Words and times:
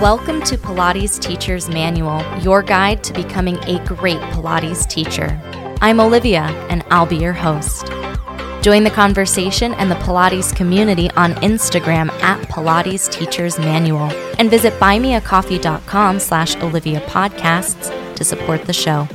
Welcome 0.00 0.40
to 0.44 0.56
Pilates 0.56 1.20
Teacher's 1.20 1.68
Manual, 1.68 2.24
your 2.38 2.62
guide 2.62 3.04
to 3.04 3.12
becoming 3.12 3.58
a 3.64 3.84
great 3.84 4.16
Pilates 4.32 4.88
teacher. 4.88 5.38
I'm 5.82 6.00
Olivia, 6.00 6.44
and 6.70 6.82
I'll 6.88 7.04
be 7.04 7.18
your 7.18 7.34
host. 7.34 7.88
Join 8.62 8.84
the 8.84 8.90
conversation 8.94 9.74
and 9.74 9.90
the 9.90 9.96
Pilates 9.96 10.56
community 10.56 11.10
on 11.10 11.34
Instagram 11.34 12.08
at 12.22 12.40
Pilates 12.48 13.12
Teacher's 13.12 13.58
Manual 13.58 14.10
and 14.38 14.48
visit 14.48 14.72
buymeacoffee.com 14.80 16.18
slash 16.18 16.56
Olivia 16.56 17.00
Podcasts 17.02 18.14
to 18.14 18.24
support 18.24 18.64
the 18.64 18.72
show. 18.72 19.06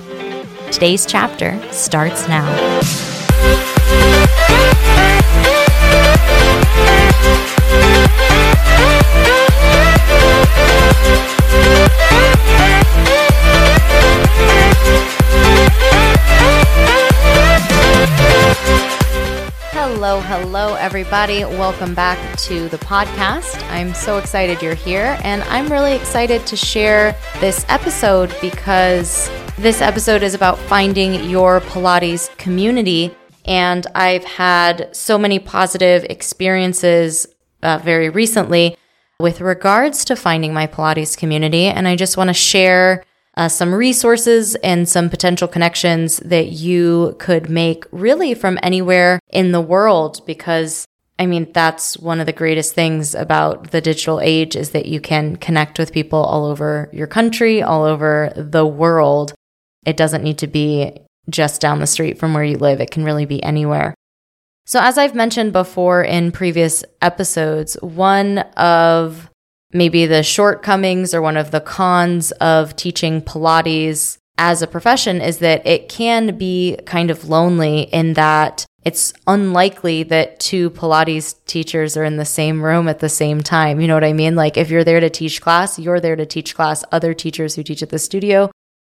Today's 0.72 1.08
chapter 1.08 1.60
starts 1.72 2.28
now. 2.28 2.46
Hello, 20.08 20.22
hello, 20.22 20.76
everybody. 20.76 21.44
Welcome 21.44 21.96
back 21.96 22.38
to 22.42 22.70
the 22.70 22.78
podcast. 22.78 23.60
I'm 23.72 23.92
so 23.96 24.20
excited 24.20 24.62
you're 24.62 24.76
here, 24.76 25.18
and 25.24 25.42
I'm 25.46 25.68
really 25.68 25.94
excited 25.96 26.46
to 26.46 26.56
share 26.56 27.18
this 27.40 27.66
episode 27.70 28.32
because 28.40 29.32
this 29.58 29.82
episode 29.82 30.22
is 30.22 30.36
about 30.36 30.60
finding 30.60 31.28
your 31.28 31.60
Pilates 31.62 32.30
community. 32.38 33.16
And 33.46 33.88
I've 33.96 34.24
had 34.26 34.96
so 34.96 35.18
many 35.18 35.40
positive 35.40 36.04
experiences 36.04 37.26
uh, 37.64 37.80
very 37.84 38.10
recently 38.10 38.78
with 39.20 39.42
regards 39.42 40.06
to 40.06 40.16
finding 40.16 40.54
my 40.54 40.68
Pilates 40.68 41.18
community. 41.18 41.66
And 41.66 41.88
I 41.88 41.96
just 41.96 42.16
want 42.16 42.28
to 42.28 42.36
share 42.36 43.04
uh, 43.38 43.50
some 43.50 43.74
resources 43.74 44.56
and 44.56 44.88
some 44.88 45.10
potential 45.10 45.48
connections 45.48 46.18
that 46.18 46.48
you 46.48 47.16
could 47.20 47.50
make 47.50 47.86
really 47.92 48.34
from 48.34 48.58
anywhere 48.64 49.20
in 49.30 49.52
the 49.52 49.62
world 49.62 50.26
because 50.26 50.86
I 51.18 51.28
mean, 51.28 51.52
that's 51.54 51.98
one 51.98 52.20
of 52.20 52.26
the 52.26 52.34
greatest 52.34 52.74
things 52.74 53.16
about 53.16 53.72
the 53.72 53.80
digital 53.80 54.20
age 54.20 54.56
is 54.56 54.72
that 54.72 54.86
you 54.86 55.00
can 55.00 55.38
connect 55.38 55.80
with 55.80 55.94
people 55.94 56.20
all 56.20 56.46
over 56.46 56.90
your 56.92 57.08
country, 57.08 57.64
all 57.64 57.86
over 57.86 58.34
the 58.36 58.66
world. 58.66 59.34
It 59.86 59.96
doesn't 59.96 60.24
need 60.24 60.40
to 60.40 60.48
be 60.48 60.92
just 61.30 61.62
down 61.62 61.80
the 61.80 61.88
street 61.88 62.18
from 62.18 62.34
where 62.34 62.44
you 62.44 62.58
live. 62.58 62.82
It 62.82 62.92
can 62.92 63.06
really 63.06 63.26
be 63.26 63.42
anywhere. 63.44 63.96
So, 64.66 64.80
as 64.82 64.98
I've 64.98 65.16
mentioned 65.16 65.54
before 65.54 66.04
in 66.04 66.32
previous 66.32 66.84
episodes, 67.02 67.76
one 67.82 68.40
of 68.58 69.30
maybe 69.76 70.06
the 70.06 70.24
shortcomings 70.24 71.14
or 71.14 71.22
one 71.22 71.38
of 71.38 71.52
the 71.52 71.62
cons 71.62 72.32
of 72.34 72.76
teaching 72.76 73.22
Pilates 73.22 74.18
as 74.38 74.62
a 74.62 74.68
profession 74.68 75.22
is 75.22 75.40
that 75.40 75.66
it 75.68 75.90
can 75.90 76.38
be 76.38 76.78
kind 76.86 77.12
of 77.12 77.30
lonely 77.30 77.82
in 77.82 78.14
that 78.14 78.66
it's 78.84 79.14
unlikely 79.26 80.04
that 80.04 80.40
two 80.40 80.70
Pilates 80.70 81.36
teachers 81.46 81.98
are 81.98 82.04
in 82.04 82.18
the 82.18 82.26
same 82.26 82.64
room 82.64 82.88
at 82.88 83.00
the 83.00 83.10
same 83.10 83.42
time. 83.42 83.82
You 83.82 83.88
know 83.88 83.96
what 83.96 84.04
I 84.04 84.14
mean? 84.14 84.36
Like 84.36 84.58
if 84.58 84.70
you're 84.70 84.84
there 84.84 85.00
to 85.00 85.10
teach 85.10 85.42
class, 85.42 85.80
you're 85.80 86.00
there 86.00 86.16
to 86.16 86.26
teach 86.26 86.54
class. 86.54 86.84
Other 86.92 87.14
teachers 87.14 87.56
who 87.56 87.64
teach 87.64 87.82
at 87.82 87.90
the 87.90 87.98
studio, 87.98 88.52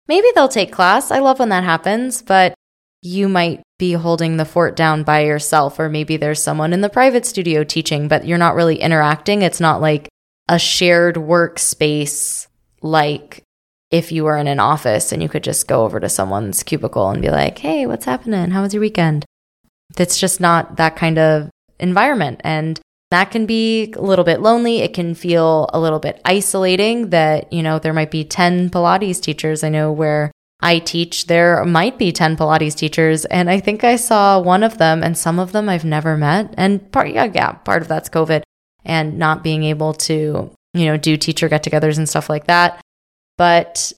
maybe 0.06 0.28
they'll 0.34 0.48
take 0.48 0.72
class. 0.72 1.10
I 1.10 1.18
love 1.18 1.40
when 1.40 1.48
that 1.48 1.64
happens, 1.64 2.22
but 2.22 2.54
you 3.02 3.28
might 3.28 3.62
be 3.78 3.94
holding 3.94 4.36
the 4.36 4.44
fort 4.44 4.76
down 4.76 5.02
by 5.02 5.24
yourself, 5.24 5.80
or 5.80 5.88
maybe 5.88 6.16
there's 6.16 6.42
someone 6.42 6.72
in 6.72 6.82
the 6.82 6.88
private 6.88 7.26
studio 7.26 7.64
teaching, 7.64 8.06
but 8.06 8.26
you're 8.26 8.38
not 8.38 8.54
really 8.54 8.76
interacting. 8.76 9.42
It's 9.42 9.60
not 9.60 9.80
like 9.80 10.08
a 10.50 10.58
shared 10.58 11.14
workspace 11.14 12.48
like 12.82 13.44
if 13.92 14.10
you 14.10 14.24
were 14.24 14.36
in 14.36 14.48
an 14.48 14.58
office 14.58 15.12
and 15.12 15.22
you 15.22 15.28
could 15.28 15.44
just 15.44 15.68
go 15.68 15.84
over 15.84 16.00
to 16.00 16.08
someone's 16.08 16.64
cubicle 16.64 17.08
and 17.08 17.22
be 17.22 17.30
like, 17.30 17.58
hey, 17.58 17.86
what's 17.86 18.04
happening? 18.04 18.50
How 18.50 18.62
was 18.62 18.74
your 18.74 18.80
weekend? 18.80 19.24
It's 19.96 20.18
just 20.18 20.40
not 20.40 20.76
that 20.76 20.96
kind 20.96 21.18
of 21.18 21.50
environment. 21.78 22.40
And 22.42 22.80
that 23.12 23.30
can 23.30 23.46
be 23.46 23.92
a 23.92 24.00
little 24.00 24.24
bit 24.24 24.40
lonely. 24.40 24.78
It 24.78 24.92
can 24.92 25.14
feel 25.14 25.70
a 25.72 25.78
little 25.78 26.00
bit 26.00 26.20
isolating 26.24 27.10
that, 27.10 27.52
you 27.52 27.62
know, 27.62 27.78
there 27.78 27.92
might 27.92 28.10
be 28.10 28.24
10 28.24 28.70
Pilates 28.70 29.20
teachers. 29.20 29.62
I 29.62 29.68
know 29.68 29.92
where 29.92 30.32
I 30.60 30.80
teach, 30.80 31.26
there 31.26 31.64
might 31.64 31.96
be 31.96 32.10
10 32.10 32.36
Pilates 32.36 32.74
teachers. 32.74 33.24
And 33.26 33.48
I 33.48 33.60
think 33.60 33.84
I 33.84 33.94
saw 33.94 34.40
one 34.40 34.64
of 34.64 34.78
them 34.78 35.04
and 35.04 35.16
some 35.16 35.38
of 35.38 35.52
them 35.52 35.68
I've 35.68 35.84
never 35.84 36.16
met. 36.16 36.54
And 36.56 36.90
part, 36.90 37.10
yeah, 37.10 37.30
yeah, 37.32 37.52
part 37.52 37.82
of 37.82 37.88
that's 37.88 38.08
COVID 38.08 38.42
and 38.84 39.18
not 39.18 39.42
being 39.42 39.64
able 39.64 39.94
to, 39.94 40.50
you 40.74 40.84
know, 40.86 40.96
do 40.96 41.16
teacher 41.16 41.48
get 41.48 41.64
togethers 41.64 41.98
and 41.98 42.08
stuff 42.08 42.28
like 42.28 42.46
that. 42.46 42.80
But 43.36 43.92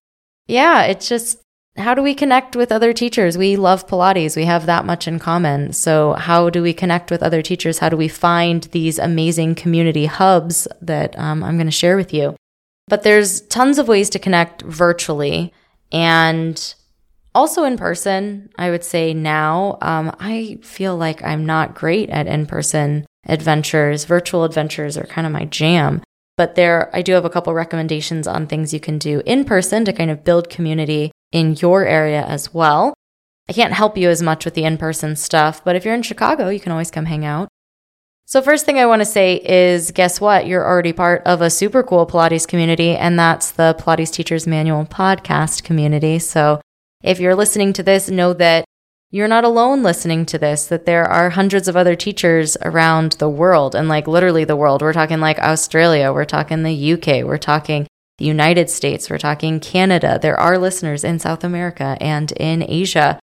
yeah, 0.46 0.82
it's 0.84 1.08
just 1.08 1.38
how 1.76 1.94
do 1.94 2.02
we 2.02 2.14
connect 2.14 2.54
with 2.54 2.70
other 2.70 2.92
teachers? 2.92 3.38
We 3.38 3.56
love 3.56 3.86
Pilates. 3.86 4.36
We 4.36 4.44
have 4.44 4.66
that 4.66 4.84
much 4.84 5.08
in 5.08 5.18
common. 5.18 5.72
So, 5.72 6.12
how 6.12 6.50
do 6.50 6.62
we 6.62 6.74
connect 6.74 7.10
with 7.10 7.22
other 7.22 7.40
teachers? 7.40 7.78
How 7.78 7.88
do 7.88 7.96
we 7.96 8.08
find 8.08 8.64
these 8.64 8.98
amazing 8.98 9.54
community 9.54 10.06
hubs 10.06 10.68
that 10.82 11.18
um, 11.18 11.42
I'm 11.42 11.56
going 11.56 11.66
to 11.66 11.72
share 11.72 11.96
with 11.96 12.12
you? 12.12 12.36
But 12.88 13.04
there's 13.04 13.40
tons 13.42 13.78
of 13.78 13.88
ways 13.88 14.10
to 14.10 14.18
connect 14.18 14.62
virtually 14.62 15.52
and 15.90 16.74
also 17.34 17.64
in 17.64 17.78
person. 17.78 18.50
I 18.58 18.70
would 18.70 18.84
say 18.84 19.14
now, 19.14 19.78
um, 19.80 20.14
I 20.20 20.58
feel 20.62 20.96
like 20.96 21.22
I'm 21.22 21.46
not 21.46 21.74
great 21.74 22.10
at 22.10 22.26
in 22.26 22.46
person 22.46 23.06
adventures. 23.26 24.04
Virtual 24.04 24.44
adventures 24.44 24.96
are 24.96 25.06
kind 25.06 25.26
of 25.26 25.32
my 25.32 25.44
jam. 25.44 26.02
But 26.36 26.54
there, 26.54 26.90
I 26.94 27.02
do 27.02 27.12
have 27.12 27.24
a 27.24 27.30
couple 27.30 27.52
recommendations 27.54 28.26
on 28.26 28.46
things 28.46 28.72
you 28.72 28.80
can 28.80 28.98
do 28.98 29.22
in 29.26 29.44
person 29.44 29.84
to 29.84 29.92
kind 29.92 30.10
of 30.10 30.24
build 30.24 30.48
community 30.48 31.12
in 31.30 31.56
your 31.60 31.84
area 31.84 32.24
as 32.24 32.54
well. 32.54 32.94
I 33.48 33.52
can't 33.52 33.74
help 33.74 33.98
you 33.98 34.08
as 34.08 34.22
much 34.22 34.44
with 34.44 34.54
the 34.54 34.64
in 34.64 34.78
person 34.78 35.16
stuff, 35.16 35.64
but 35.64 35.76
if 35.76 35.84
you're 35.84 35.94
in 35.94 36.02
Chicago, 36.02 36.48
you 36.48 36.60
can 36.60 36.72
always 36.72 36.90
come 36.90 37.06
hang 37.06 37.24
out. 37.24 37.48
So, 38.24 38.40
first 38.40 38.64
thing 38.64 38.78
I 38.78 38.86
want 38.86 39.00
to 39.00 39.06
say 39.06 39.34
is 39.44 39.90
guess 39.90 40.20
what? 40.20 40.46
You're 40.46 40.64
already 40.64 40.92
part 40.92 41.22
of 41.26 41.42
a 41.42 41.50
super 41.50 41.82
cool 41.82 42.06
Pilates 42.06 42.46
community, 42.46 42.96
and 42.96 43.18
that's 43.18 43.50
the 43.50 43.76
Pilates 43.78 44.12
Teachers 44.12 44.46
Manual 44.46 44.86
podcast 44.86 45.64
community. 45.64 46.18
So, 46.18 46.60
if 47.02 47.18
you're 47.18 47.34
listening 47.34 47.72
to 47.74 47.82
this, 47.82 48.08
know 48.08 48.32
that 48.34 48.64
you're 49.12 49.28
not 49.28 49.44
alone 49.44 49.82
listening 49.82 50.24
to 50.26 50.38
this, 50.38 50.66
that 50.66 50.86
there 50.86 51.04
are 51.04 51.30
hundreds 51.30 51.68
of 51.68 51.76
other 51.76 51.94
teachers 51.94 52.56
around 52.62 53.12
the 53.12 53.28
world 53.28 53.74
and 53.74 53.86
like 53.86 54.08
literally 54.08 54.44
the 54.44 54.56
world. 54.56 54.80
We're 54.80 54.94
talking 54.94 55.20
like 55.20 55.38
Australia, 55.38 56.12
we're 56.12 56.24
talking 56.24 56.62
the 56.62 56.92
UK, 56.94 57.22
we're 57.22 57.36
talking 57.36 57.86
the 58.16 58.24
United 58.24 58.70
States, 58.70 59.10
we're 59.10 59.18
talking 59.18 59.60
Canada. 59.60 60.18
There 60.20 60.40
are 60.40 60.56
listeners 60.56 61.04
in 61.04 61.18
South 61.18 61.44
America 61.44 61.98
and 62.00 62.32
in 62.32 62.64
Asia. 62.66 63.20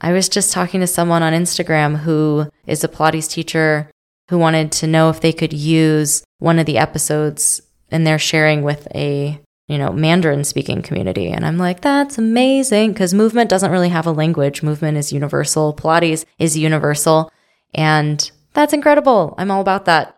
I 0.00 0.12
was 0.12 0.30
just 0.30 0.54
talking 0.54 0.80
to 0.80 0.86
someone 0.86 1.22
on 1.22 1.34
Instagram 1.34 1.98
who 1.98 2.48
is 2.66 2.82
a 2.82 2.88
Pilates 2.88 3.30
teacher 3.30 3.90
who 4.30 4.38
wanted 4.38 4.72
to 4.72 4.86
know 4.86 5.10
if 5.10 5.20
they 5.20 5.34
could 5.34 5.52
use 5.52 6.24
one 6.38 6.58
of 6.58 6.64
the 6.64 6.78
episodes 6.78 7.60
and 7.90 8.06
they're 8.06 8.18
sharing 8.18 8.62
with 8.62 8.88
a 8.94 9.38
you 9.68 9.78
know, 9.78 9.92
Mandarin 9.92 10.44
speaking 10.44 10.82
community. 10.82 11.28
And 11.28 11.44
I'm 11.44 11.58
like, 11.58 11.80
that's 11.80 12.18
amazing 12.18 12.92
because 12.92 13.12
movement 13.12 13.50
doesn't 13.50 13.72
really 13.72 13.88
have 13.88 14.06
a 14.06 14.12
language. 14.12 14.62
Movement 14.62 14.96
is 14.96 15.12
universal. 15.12 15.74
Pilates 15.74 16.24
is 16.38 16.56
universal. 16.56 17.32
And 17.74 18.30
that's 18.52 18.72
incredible. 18.72 19.34
I'm 19.38 19.50
all 19.50 19.60
about 19.60 19.84
that. 19.86 20.16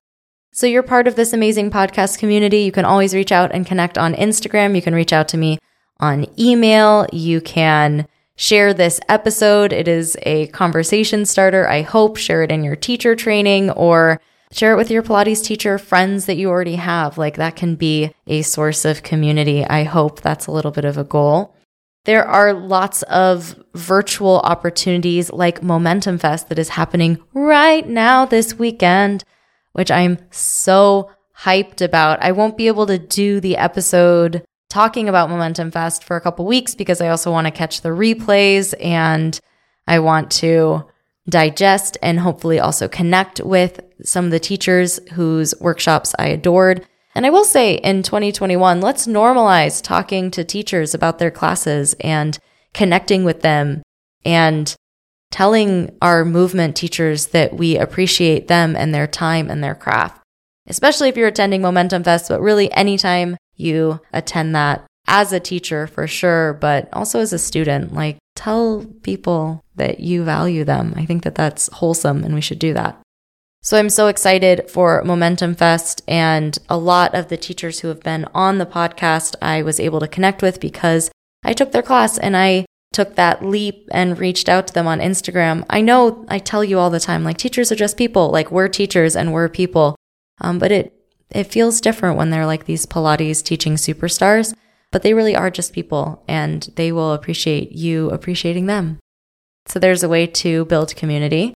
So 0.53 0.67
you're 0.67 0.83
part 0.83 1.07
of 1.07 1.17
this 1.17 1.33
amazing 1.33 1.71
podcast 1.71 2.19
community. 2.19 2.59
You 2.59 2.73
can 2.73 2.85
always 2.85 3.15
reach 3.15 3.33
out 3.33 3.53
and 3.53 3.67
connect 3.67 3.97
on 3.97 4.15
Instagram. 4.15 4.75
You 4.75 4.83
can 4.83 4.95
reach 4.95 5.13
out 5.13 5.29
to 5.29 5.37
me 5.37 5.59
on 5.99 6.27
email. 6.39 7.07
You 7.13 7.41
can 7.41 8.07
share 8.37 8.75
this 8.75 9.01
episode. 9.09 9.73
It 9.73 9.89
is 9.89 10.17
a 10.23 10.49
conversation 10.49 11.25
starter. 11.25 11.69
I 11.69 11.83
hope 11.83 12.17
share 12.17 12.43
it 12.43 12.53
in 12.53 12.65
your 12.65 12.77
teacher 12.77 13.17
training 13.17 13.71
or 13.71 14.21
Share 14.51 14.73
it 14.73 14.77
with 14.77 14.91
your 14.91 15.03
Pilates 15.03 15.45
teacher, 15.45 15.79
friends 15.79 16.27
that 16.27 16.37
you 16.37 16.49
already 16.49 16.77
have. 16.77 17.19
Like 17.19 17.37
that 17.37 17.57
can 17.57 17.75
be 17.75 18.13
a 18.27 18.43
source 18.43 18.85
of 18.85 19.03
community. 19.03 19.65
I 19.65 19.85
hope 19.85 20.21
that's 20.21 20.47
a 20.47 20.53
little 20.53 20.71
bit 20.71 20.85
of 20.85 20.97
a 20.97 21.05
goal. 21.05 21.55
There 22.05 22.27
are 22.27 22.55
lots 22.55 23.03
of 23.03 23.63
virtual 23.75 24.41
opportunities 24.41 25.31
like 25.31 25.63
Momentum 25.63 26.17
Fest 26.19 26.49
that 26.49 26.59
is 26.59 26.71
happening 26.71 27.19
right 27.35 27.87
now 27.87 28.25
this 28.25 28.59
weekend, 28.59 29.25
which 29.73 29.91
I'm 29.91 30.19
so 30.31 31.11
hyped 31.41 31.83
about. 31.83 32.23
I 32.23 32.33
won't 32.33 32.57
be 32.57 32.69
able 32.69 32.87
to 32.87 32.99
do 32.99 33.41
the 33.41 33.59
episode 33.59 34.43
talking 34.71 35.09
about 35.09 35.29
Momentum 35.29 35.71
Fest 35.71 36.05
for 36.05 36.17
a 36.17 36.21
couple 36.21 36.47
weeks 36.47 36.75
because 36.75 37.01
I 37.01 37.09
also 37.09 37.31
want 37.31 37.47
to 37.47 37.51
catch 37.51 37.83
the 37.83 37.91
replays 37.91 38.75
and 38.83 39.39
I 39.87 39.99
want 39.99 40.31
to 40.33 40.87
digest 41.29 41.99
and 42.03 42.21
hopefully 42.21 42.59
also 42.59 42.89
connect 42.89 43.41
with 43.41 43.81
some 44.03 44.27
of 44.27 44.31
the 44.31 44.41
teachers 44.41 44.99
whose 45.13 45.55
workshops 45.61 46.15
I 46.19 46.29
adored. 46.29 46.87
And 47.15 47.27
I 47.27 47.31
will 47.31 47.45
say 47.45 47.75
in 47.75 48.03
2021, 48.03 48.81
let's 48.81 49.07
normalize 49.07 49.83
talking 49.83 50.31
to 50.31 50.45
teachers 50.45 50.95
about 50.95 51.19
their 51.19 51.31
classes 51.31 51.95
and 52.01 52.39
connecting 52.75 53.25
with 53.25 53.43
them 53.43 53.83
and 54.25 54.75
telling 55.31 55.97
our 56.01 56.25
movement 56.25 56.77
teachers 56.77 57.29
that 57.29 57.55
we 57.55 57.77
appreciate 57.77 58.49
them 58.49 58.77
and 58.77 58.95
their 58.95 59.07
time 59.07 59.51
and 59.51 59.63
their 59.63 59.75
craft. 59.75 60.23
Especially 60.67 61.09
if 61.09 61.17
you're 61.17 61.29
attending 61.29 61.63
Momentum 61.63 62.05
Fest, 62.05 62.29
but 62.29 62.41
really 62.41 62.73
anytime 62.73 63.37
you 63.57 64.01
attend 64.13 64.55
that 64.55 64.87
as 65.07 65.33
a 65.33 65.41
teacher 65.41 65.87
for 65.87 66.07
sure, 66.07 66.53
but 66.55 66.89
also 66.93 67.21
as 67.21 67.33
a 67.33 67.39
student. 67.39 67.95
Like, 67.95 68.19
tell 68.39 68.87
people 69.03 69.65
that 69.75 69.99
you 69.99 70.23
value 70.23 70.65
them. 70.65 70.95
I 70.97 71.05
think 71.05 71.25
that 71.25 71.35
that's 71.35 71.69
wholesome 71.73 72.23
and 72.23 72.35
we 72.35 72.41
should 72.41 72.61
do 72.61 72.73
that. 72.75 73.01
So 73.63 73.77
I'm 73.77 73.91
so 73.91 74.07
excited 74.07 74.71
for 74.71 75.03
Momentum 75.03 75.57
Fest 75.57 76.03
and 76.07 76.57
a 76.69 76.79
lot 76.79 77.17
of 77.17 77.29
the 77.29 77.37
teachers 77.37 77.81
who 77.81 77.89
have 77.89 78.01
been 78.01 78.25
on 78.33 78.59
the 78.59 78.67
podcast 78.67 79.35
I 79.43 79.63
was 79.63 79.81
able 79.81 79.99
to 79.99 80.07
connect 80.07 80.41
with 80.41 80.61
because 80.61 81.11
I 81.45 81.53
took 81.53 81.73
their 81.73 81.83
class 81.83 82.17
and 82.17 82.37
I 82.37 82.67
took 82.93 83.17
that 83.17 83.45
leap 83.45 83.89
and 83.91 84.19
reached 84.19 84.49
out 84.49 84.69
to 84.69 84.75
them 84.75 84.87
on 84.87 85.01
Instagram. 85.01 85.65
I 85.69 85.81
know 85.81 86.25
I 86.29 86.39
tell 86.39 86.63
you 86.63 86.79
all 86.79 86.91
the 86.91 87.01
time, 87.01 87.25
like 87.25 87.39
teachers 87.39 87.73
are 87.73 87.77
just 87.77 87.97
people, 87.97 88.31
like 88.31 88.53
we're 88.53 88.69
teachers 88.69 89.17
and 89.17 89.33
we're 89.33 89.49
people. 89.49 89.97
Um, 90.41 90.61
but 90.61 90.71
it, 90.71 90.95
it 91.31 91.45
feels 91.45 91.81
different 91.81 92.17
when 92.17 92.31
they're 92.31 92.47
like 92.47 92.67
these 92.67 92.87
Pilates 92.87 93.43
teaching 93.43 93.75
superstars, 93.75 94.55
but 94.91 95.03
they 95.03 95.15
really 95.15 95.37
are 95.37 95.51
just 95.51 95.73
people 95.73 96.23
and 96.29 96.71
they 96.77 96.93
will 96.93 97.13
appreciate 97.13 97.73
you 97.73 98.11
appreciating 98.11 98.67
them. 98.67 98.99
So 99.67 99.79
there's 99.79 100.03
a 100.03 100.09
way 100.09 100.27
to 100.27 100.65
build 100.65 100.97
community 100.97 101.55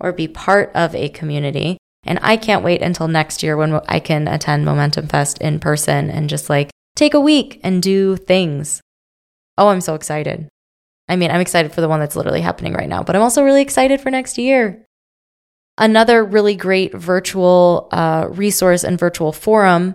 or 0.00 0.12
be 0.12 0.26
part 0.26 0.72
of 0.74 0.94
a 0.94 1.08
community. 1.08 1.78
And 2.04 2.18
I 2.20 2.36
can't 2.36 2.64
wait 2.64 2.82
until 2.82 3.08
next 3.08 3.42
year 3.42 3.56
when 3.56 3.80
I 3.86 4.00
can 4.00 4.28
attend 4.28 4.64
Momentum 4.64 5.06
Fest 5.06 5.38
in 5.38 5.60
person 5.60 6.10
and 6.10 6.28
just 6.28 6.50
like 6.50 6.70
take 6.96 7.14
a 7.14 7.20
week 7.20 7.60
and 7.62 7.82
do 7.82 8.16
things. 8.16 8.80
Oh, 9.56 9.68
I'm 9.68 9.80
so 9.80 9.94
excited. 9.94 10.48
I 11.08 11.16
mean, 11.16 11.30
I'm 11.30 11.40
excited 11.40 11.72
for 11.72 11.80
the 11.80 11.88
one 11.88 12.00
that's 12.00 12.16
literally 12.16 12.40
happening 12.40 12.72
right 12.72 12.88
now, 12.88 13.02
but 13.02 13.14
I'm 13.14 13.22
also 13.22 13.42
really 13.42 13.62
excited 13.62 14.00
for 14.00 14.10
next 14.10 14.36
year. 14.36 14.84
Another 15.78 16.24
really 16.24 16.56
great 16.56 16.94
virtual 16.94 17.88
uh, 17.92 18.26
resource 18.30 18.84
and 18.84 18.98
virtual 18.98 19.32
forum 19.32 19.94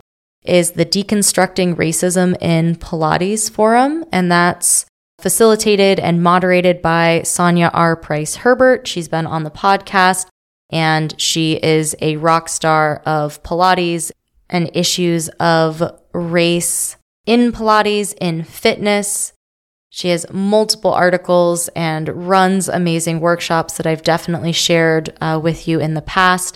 is 0.49 0.71
the 0.71 0.85
Deconstructing 0.85 1.75
Racism 1.75 2.35
in 2.41 2.75
Pilates 2.75 3.49
Forum, 3.49 4.05
and 4.11 4.31
that's 4.31 4.85
facilitated 5.19 5.99
and 5.99 6.23
moderated 6.23 6.81
by 6.81 7.21
Sonja 7.23 7.69
R. 7.73 7.95
Price 7.95 8.37
Herbert. 8.37 8.87
She's 8.87 9.07
been 9.07 9.27
on 9.27 9.43
the 9.43 9.51
podcast, 9.51 10.27
and 10.69 11.19
she 11.19 11.53
is 11.53 11.95
a 12.01 12.17
rock 12.17 12.49
star 12.49 13.01
of 13.05 13.41
Pilates 13.43 14.11
and 14.49 14.71
issues 14.73 15.29
of 15.39 15.83
race 16.13 16.97
in 17.29 17.51
Pilates, 17.51 18.15
in 18.19 18.43
fitness, 18.43 19.33
she 19.91 20.09
has 20.09 20.25
multiple 20.31 20.93
articles 20.93 21.67
and 21.69 22.27
runs 22.27 22.69
amazing 22.69 23.19
workshops 23.19 23.77
that 23.77 23.85
I've 23.85 24.03
definitely 24.03 24.51
shared 24.51 25.15
uh, 25.19 25.39
with 25.41 25.67
you 25.67 25.79
in 25.79 25.93
the 25.93 26.01
past. 26.01 26.55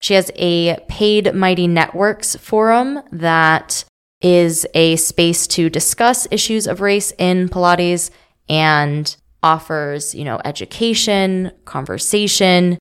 She 0.00 0.14
has 0.14 0.30
a 0.36 0.76
paid 0.88 1.34
Mighty 1.34 1.66
Networks 1.66 2.36
forum 2.36 3.00
that 3.12 3.84
is 4.20 4.66
a 4.74 4.96
space 4.96 5.46
to 5.48 5.70
discuss 5.70 6.26
issues 6.30 6.66
of 6.66 6.80
race 6.80 7.12
in 7.18 7.48
Pilates 7.48 8.10
and 8.48 9.16
offers, 9.42 10.14
you 10.14 10.24
know, 10.24 10.40
education, 10.44 11.52
conversation, 11.64 12.78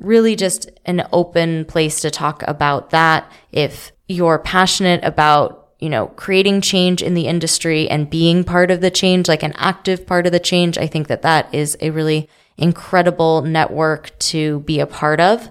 really 0.00 0.34
just 0.34 0.70
an 0.84 1.06
open 1.12 1.64
place 1.66 2.00
to 2.00 2.10
talk 2.10 2.42
about 2.48 2.90
that. 2.90 3.30
If 3.52 3.92
you're 4.08 4.38
passionate 4.38 5.04
about 5.04 5.64
you 5.84 5.90
know, 5.90 6.06
creating 6.06 6.62
change 6.62 7.02
in 7.02 7.12
the 7.12 7.26
industry 7.26 7.90
and 7.90 8.08
being 8.08 8.42
part 8.42 8.70
of 8.70 8.80
the 8.80 8.90
change, 8.90 9.28
like 9.28 9.42
an 9.42 9.52
active 9.56 10.06
part 10.06 10.24
of 10.24 10.32
the 10.32 10.40
change, 10.40 10.78
I 10.78 10.86
think 10.86 11.08
that 11.08 11.20
that 11.20 11.52
is 11.54 11.76
a 11.78 11.90
really 11.90 12.26
incredible 12.56 13.42
network 13.42 14.18
to 14.20 14.60
be 14.60 14.80
a 14.80 14.86
part 14.86 15.20
of 15.20 15.50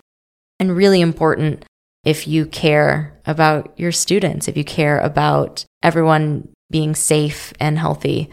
and 0.60 0.76
really 0.76 1.02
important 1.02 1.66
if 2.04 2.28
you 2.28 2.46
care 2.46 3.20
about 3.26 3.78
your 3.80 3.92
students, 3.92 4.48
if 4.48 4.58
you 4.58 4.64
care 4.64 5.00
about 5.00 5.66
everyone 5.82 6.50
being 6.70 6.96
safe 6.96 7.54
and 7.60 7.78
healthy. 7.78 8.30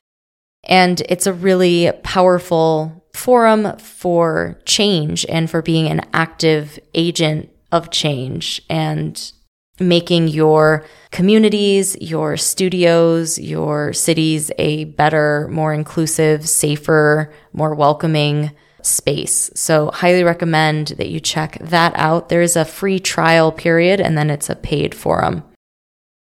And 0.65 1.01
it's 1.09 1.27
a 1.27 1.33
really 1.33 1.91
powerful 2.03 3.05
forum 3.15 3.77
for 3.79 4.61
change 4.65 5.27
and 5.29 5.49
for 5.51 5.63
being 5.63 5.89
an 5.89 6.03
active 6.13 6.79
agent 6.95 7.51
of 7.73 7.91
change 7.91 8.63
and 8.69 9.33
making 9.79 10.29
your 10.29 10.85
communities, 11.11 11.97
your 12.01 12.37
studios, 12.37 13.39
your 13.39 13.93
cities 13.93 14.51
a 14.59 14.85
better, 14.85 15.49
more 15.51 15.73
inclusive, 15.73 16.49
safer, 16.49 17.33
more 17.53 17.75
welcoming 17.75 18.51
space. 18.87 19.51
So, 19.55 19.91
highly 19.91 20.25
recommend 20.25 20.89
that 20.99 21.09
you 21.09 21.21
check 21.21 21.59
that 21.61 21.93
out. 21.97 22.29
There 22.29 22.43
is 22.43 22.57
a 22.57 22.65
free 22.65 22.99
trial 22.99 23.53
period 23.53 24.01
and 24.01 24.17
then 24.17 24.31
it's 24.31 24.51
a 24.51 24.57
paid 24.57 24.95
forum. 24.95 25.45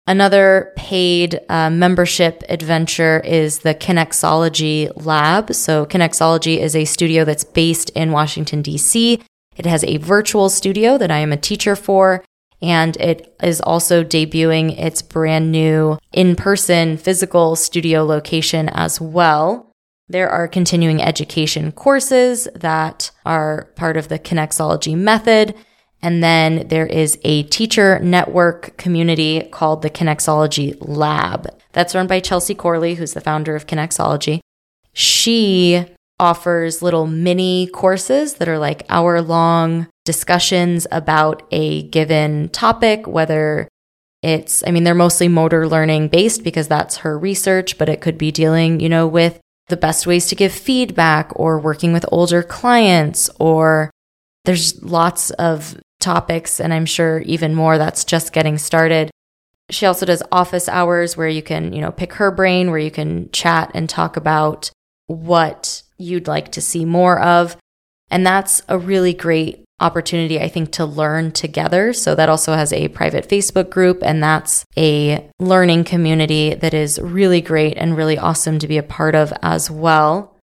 Another 0.06 0.72
paid 0.78 1.42
uh, 1.50 1.70
membership 1.70 2.44
adventure 2.48 3.20
is 3.26 3.60
the 3.60 3.76
Kinexology 3.76 4.90
Lab. 5.06 5.54
So, 5.54 5.86
Kinexology 5.86 6.58
is 6.58 6.76
a 6.76 6.86
studio 6.86 7.26
that's 7.26 7.44
based 7.44 7.90
in 7.92 8.12
Washington, 8.12 8.62
D.C. 8.62 9.22
It 9.56 9.66
has 9.66 9.84
a 9.84 9.98
virtual 9.98 10.50
studio 10.50 10.98
that 10.98 11.12
I 11.12 11.18
am 11.18 11.34
a 11.34 11.38
teacher 11.38 11.76
for 11.76 12.24
and 12.62 12.98
it 12.98 13.36
is 13.42 13.62
also 13.62 14.04
debuting 14.04 14.78
its 14.80 15.02
brand 15.02 15.52
new 15.52 15.98
in 16.12 16.36
person 16.36 16.98
physical 16.98 17.56
studio 17.56 18.04
location 18.04 18.70
as 18.70 19.00
well. 19.00 19.67
There 20.10 20.30
are 20.30 20.48
continuing 20.48 21.02
education 21.02 21.74
courses 21.74 22.48
that 22.56 23.12
are 23.26 23.66
part 23.76 23.98
of 23.98 24.08
the 24.08 24.18
Kinexology 24.18 24.96
method. 24.96 25.54
And 26.02 26.24
then 26.24 26.68
there 26.68 26.86
is 26.86 27.20
a 27.24 27.44
teacher 27.44 28.00
network 28.00 28.78
community 28.78 29.42
called 29.52 29.82
the 29.82 29.90
Kinexology 29.90 30.78
Lab. 30.80 31.48
That's 31.74 31.96
run 31.96 32.08
by 32.08 32.20
Chelsea 32.20 32.56
Corley, 32.56 32.96
who's 32.96 33.14
the 33.14 33.22
founder 33.22 33.56
of 33.56 33.68
Kinexology. 33.68 34.40
She 34.94 35.86
offers 36.20 36.82
little 36.82 37.06
mini 37.06 37.68
courses 37.68 38.36
that 38.36 38.48
are 38.48 38.58
like 38.58 38.84
hour 38.90 39.22
long 39.22 39.88
discussions 40.06 40.88
about 40.92 41.44
a 41.52 41.84
given 41.84 42.50
topic, 42.50 43.08
whether 43.08 43.68
it's, 44.24 44.64
I 44.66 44.72
mean, 44.72 44.84
they're 44.84 44.96
mostly 44.96 45.28
motor 45.28 45.68
learning 45.68 46.08
based 46.08 46.44
because 46.44 46.68
that's 46.68 46.98
her 46.98 47.20
research, 47.20 47.78
but 47.78 47.90
it 47.90 48.02
could 48.02 48.18
be 48.18 48.32
dealing, 48.32 48.80
you 48.80 48.90
know, 48.90 49.06
with 49.06 49.40
the 49.68 49.78
best 49.78 50.08
ways 50.08 50.28
to 50.28 50.36
give 50.36 50.54
feedback 50.54 51.32
or 51.36 51.60
working 51.60 51.94
with 51.94 52.06
older 52.12 52.44
clients, 52.44 53.30
or 53.40 53.92
there's 54.46 54.82
lots 54.82 55.32
of 55.32 55.78
topics, 56.00 56.60
and 56.60 56.74
I'm 56.74 56.86
sure 56.86 57.20
even 57.22 57.54
more 57.54 57.78
that's 57.78 58.06
just 58.06 58.34
getting 58.34 58.58
started. 58.58 59.12
She 59.70 59.86
also 59.86 60.06
does 60.06 60.24
office 60.32 60.70
hours 60.70 61.18
where 61.18 61.28
you 61.28 61.42
can, 61.42 61.74
you 61.74 61.82
know, 61.82 61.92
pick 61.92 62.14
her 62.14 62.32
brain, 62.32 62.70
where 62.70 62.80
you 62.80 62.92
can 62.92 63.30
chat 63.32 63.72
and 63.74 63.90
talk 63.90 64.16
about 64.16 64.72
what 65.08 65.84
you'd 65.98 66.28
like 66.28 66.54
to 66.54 66.62
see 66.62 66.86
more 66.86 67.20
of. 67.20 67.58
And 68.10 68.26
that's 68.26 68.62
a 68.70 68.78
really 68.78 69.14
great 69.14 69.66
opportunity, 69.80 70.40
I 70.40 70.48
think, 70.48 70.72
to 70.74 70.86
learn 70.86 71.32
together. 71.32 71.94
So 71.94 72.16
that 72.16 72.30
also 72.30 72.54
has 72.54 72.74
a 72.74 72.88
private 72.90 73.28
Facebook 73.28 73.70
group, 73.70 74.02
and 74.02 74.22
that's 74.22 74.66
a 74.78 75.30
learning 75.40 75.84
community 75.84 76.54
that 76.54 76.74
is 76.74 77.00
really 77.00 77.42
great 77.42 77.78
and 77.78 77.96
really 77.96 78.18
awesome 78.18 78.60
to 78.60 78.68
be 78.68 78.78
a 78.78 78.84
part 78.84 79.16
of 79.16 79.32
as 79.42 79.70
well. 79.70 80.36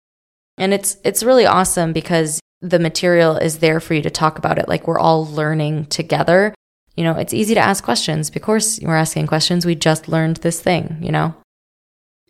And 0.58 0.74
it's 0.74 0.96
it's 1.04 1.22
really 1.22 1.46
awesome 1.46 1.92
because 1.92 2.40
the 2.60 2.78
material 2.78 3.36
is 3.36 3.58
there 3.58 3.80
for 3.80 3.94
you 3.94 4.02
to 4.02 4.10
talk 4.10 4.38
about 4.38 4.58
it 4.58 4.68
like 4.68 4.86
we're 4.86 4.98
all 4.98 5.26
learning 5.26 5.86
together. 5.86 6.54
You 6.94 7.04
know, 7.04 7.14
it's 7.16 7.34
easy 7.34 7.54
to 7.54 7.60
ask 7.60 7.82
questions. 7.82 8.30
Of 8.34 8.42
course, 8.42 8.78
we're 8.80 8.96
asking 8.96 9.26
questions. 9.26 9.66
We 9.66 9.74
just 9.74 10.08
learned 10.08 10.36
this 10.38 10.60
thing, 10.60 10.98
you 11.00 11.10
know? 11.10 11.34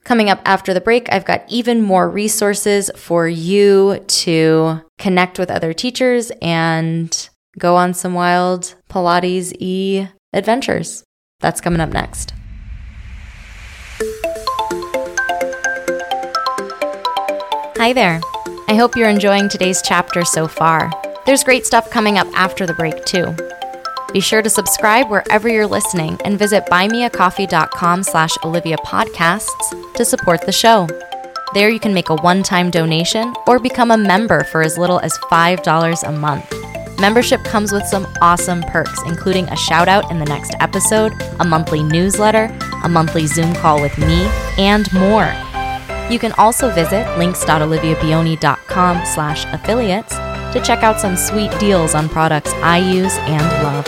Coming 0.04 0.28
up 0.28 0.40
after 0.44 0.74
the 0.74 0.80
break, 0.80 1.12
I've 1.12 1.24
got 1.24 1.44
even 1.48 1.80
more 1.80 2.10
resources 2.10 2.90
for 2.96 3.28
you 3.28 4.04
to 4.06 4.80
connect 4.98 5.38
with 5.38 5.50
other 5.50 5.72
teachers 5.72 6.32
and 6.42 7.28
go 7.58 7.76
on 7.76 7.94
some 7.94 8.12
wild 8.12 8.74
Pilates 8.90 9.52
e 9.60 10.08
adventures. 10.32 11.04
That's 11.38 11.60
coming 11.60 11.80
up 11.80 11.90
next. 11.90 12.34
Hi 17.76 17.92
there. 17.92 18.20
I 18.68 18.74
hope 18.74 18.96
you're 18.96 19.08
enjoying 19.08 19.48
today's 19.48 19.82
chapter 19.82 20.24
so 20.24 20.48
far. 20.48 20.90
There's 21.26 21.44
great 21.44 21.64
stuff 21.64 21.90
coming 21.90 22.18
up 22.18 22.26
after 22.34 22.66
the 22.66 22.74
break, 22.74 23.04
too. 23.04 23.36
Be 24.12 24.20
sure 24.20 24.42
to 24.42 24.50
subscribe 24.50 25.08
wherever 25.08 25.48
you're 25.48 25.66
listening 25.66 26.18
and 26.24 26.38
visit 26.38 26.66
buymeacoffee.com 26.66 28.02
slash 28.02 28.36
Olivia 28.44 28.76
Podcasts 28.78 29.94
to 29.94 30.04
support 30.04 30.44
the 30.44 30.52
show. 30.52 30.86
There 31.54 31.70
you 31.70 31.80
can 31.80 31.94
make 31.94 32.10
a 32.10 32.16
one-time 32.16 32.70
donation 32.70 33.34
or 33.46 33.58
become 33.58 33.90
a 33.90 33.96
member 33.96 34.44
for 34.44 34.62
as 34.62 34.76
little 34.76 35.00
as 35.00 35.16
$5 35.18 36.08
a 36.08 36.12
month. 36.12 36.52
Membership 37.00 37.42
comes 37.44 37.72
with 37.72 37.84
some 37.86 38.06
awesome 38.20 38.62
perks, 38.62 39.00
including 39.06 39.46
a 39.48 39.56
shout 39.56 39.88
out 39.88 40.10
in 40.10 40.18
the 40.18 40.26
next 40.26 40.54
episode, 40.60 41.12
a 41.40 41.44
monthly 41.44 41.82
newsletter, 41.82 42.54
a 42.84 42.88
monthly 42.88 43.26
Zoom 43.26 43.54
call 43.54 43.80
with 43.80 43.96
me, 43.98 44.28
and 44.58 44.92
more. 44.92 45.32
You 46.10 46.18
can 46.18 46.32
also 46.32 46.70
visit 46.70 47.06
links.oliviabioni.com 47.16 49.06
slash 49.06 49.44
affiliates 49.46 50.14
to 50.52 50.60
check 50.60 50.82
out 50.82 51.00
some 51.00 51.16
sweet 51.16 51.50
deals 51.58 51.94
on 51.94 52.08
products 52.08 52.52
I 52.54 52.78
use 52.78 53.16
and 53.18 53.42
love. 53.62 53.86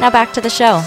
Now 0.00 0.10
back 0.10 0.32
to 0.32 0.40
the 0.40 0.48
show. 0.48 0.82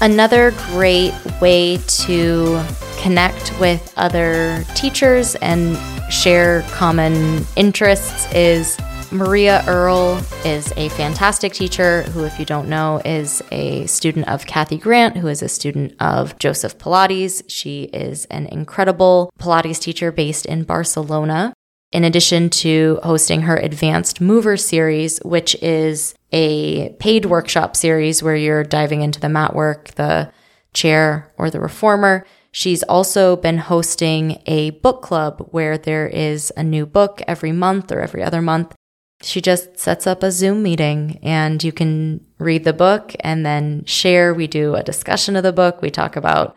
Another 0.00 0.52
great 0.72 1.14
way 1.40 1.76
to 1.76 2.60
connect 3.02 3.58
with 3.58 3.92
other 3.96 4.64
teachers 4.76 5.34
and 5.36 5.76
share 6.12 6.62
common 6.70 7.44
interests 7.56 8.32
is 8.32 8.78
Maria 9.10 9.62
Earle 9.66 10.18
is 10.44 10.72
a 10.76 10.88
fantastic 10.90 11.52
teacher 11.52 12.02
who, 12.02 12.24
if 12.24 12.38
you 12.38 12.46
don't 12.46 12.68
know, 12.68 13.02
is 13.04 13.42
a 13.50 13.84
student 13.86 14.28
of 14.28 14.46
Kathy 14.46 14.78
Grant, 14.78 15.16
who 15.18 15.26
is 15.26 15.42
a 15.42 15.48
student 15.48 15.94
of 16.00 16.38
Joseph 16.38 16.78
Pilates. 16.78 17.42
She 17.48 17.84
is 17.84 18.24
an 18.26 18.46
incredible 18.46 19.32
Pilates 19.38 19.80
teacher 19.80 20.12
based 20.12 20.46
in 20.46 20.62
Barcelona. 20.62 21.52
In 21.90 22.04
addition 22.04 22.48
to 22.50 23.00
hosting 23.02 23.42
her 23.42 23.56
Advanced 23.56 24.20
Mover 24.20 24.56
series, 24.56 25.18
which 25.18 25.54
is 25.56 26.14
a 26.32 26.90
paid 27.00 27.26
workshop 27.26 27.76
series 27.76 28.22
where 28.22 28.36
you're 28.36 28.64
diving 28.64 29.02
into 29.02 29.20
the 29.20 29.28
mat 29.28 29.54
work, 29.54 29.88
the 29.96 30.32
chair, 30.72 31.30
or 31.36 31.50
the 31.50 31.60
reformer. 31.60 32.24
She's 32.52 32.82
also 32.82 33.36
been 33.36 33.58
hosting 33.58 34.42
a 34.44 34.70
book 34.70 35.00
club 35.00 35.48
where 35.50 35.78
there 35.78 36.06
is 36.06 36.52
a 36.54 36.62
new 36.62 36.84
book 36.84 37.22
every 37.26 37.50
month 37.50 37.90
or 37.90 38.00
every 38.00 38.22
other 38.22 38.42
month. 38.42 38.74
She 39.22 39.40
just 39.40 39.78
sets 39.78 40.06
up 40.06 40.22
a 40.22 40.30
Zoom 40.30 40.62
meeting 40.62 41.18
and 41.22 41.64
you 41.64 41.72
can 41.72 42.26
read 42.38 42.64
the 42.64 42.74
book 42.74 43.14
and 43.20 43.46
then 43.46 43.84
share. 43.86 44.34
We 44.34 44.46
do 44.46 44.74
a 44.74 44.82
discussion 44.82 45.34
of 45.34 45.44
the 45.44 45.52
book. 45.52 45.80
We 45.80 45.90
talk 45.90 46.14
about, 46.14 46.54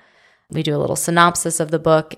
we 0.50 0.64
do 0.64 0.76
a 0.76 0.80
little 0.80 0.98
synopsis 0.98 1.62
of 1.62 1.72
the 1.72 1.80
book. 1.80 2.16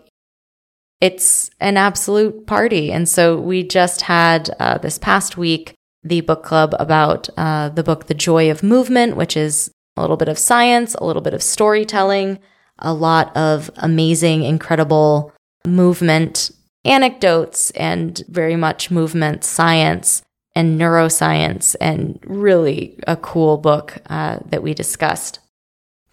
It's 1.00 1.52
an 1.60 1.78
absolute 1.78 2.48
party. 2.48 2.92
And 2.92 3.08
so 3.08 3.40
we 3.40 3.62
just 3.62 4.02
had 4.02 4.50
uh, 4.60 4.80
this 4.80 4.98
past 4.98 5.38
week 5.38 5.76
the 6.04 6.22
book 6.22 6.44
club 6.44 6.74
about 6.80 7.30
uh, 7.38 7.70
the 7.70 7.84
book 7.84 8.08
The 8.08 8.16
Joy 8.16 8.50
of 8.50 8.64
Movement, 8.64 9.16
which 9.16 9.38
is 9.38 9.70
a 9.96 10.02
little 10.02 10.18
bit 10.18 10.30
of 10.30 10.40
science, 10.40 10.96
a 10.96 11.04
little 11.04 11.22
bit 11.22 11.36
of 11.36 11.44
storytelling, 11.44 12.40
a 12.80 12.94
lot 12.94 13.36
of 13.36 13.70
amazing, 13.78 14.44
incredible 14.44 15.34
movement 15.66 16.52
anecdotes, 16.86 17.72
and 17.72 18.24
very 18.30 18.56
much 18.56 18.90
movement 18.92 19.44
science 19.44 20.22
and 20.56 20.80
neuroscience, 20.80 21.76
and 21.82 22.20
really 22.26 22.98
a 23.06 23.16
cool 23.18 23.58
book 23.58 23.98
uh, 24.10 24.40
that 24.46 24.64
we 24.64 24.74
discussed. 24.74 25.40